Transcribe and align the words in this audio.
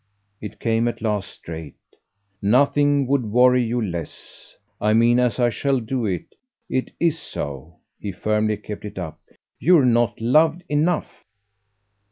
It 0.41 0.59
came 0.59 0.87
at 0.87 1.03
last 1.03 1.29
straight. 1.29 1.75
"Nothing 2.41 3.05
would 3.05 3.23
worry 3.23 3.61
you 3.63 3.79
less. 3.79 4.57
I 4.81 4.93
mean 4.93 5.19
as 5.19 5.39
I 5.39 5.51
shall 5.51 5.79
do 5.79 6.07
it. 6.07 6.33
It 6.71 6.89
IS 6.99 7.19
so" 7.19 7.75
he 7.99 8.11
firmly 8.11 8.57
kept 8.57 8.83
it 8.83 8.97
up. 8.97 9.19
"You're 9.59 9.85
not 9.85 10.19
loved 10.19 10.63
enough." 10.69 11.23